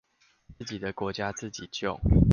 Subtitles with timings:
[0.57, 1.95] 自己的國家自己救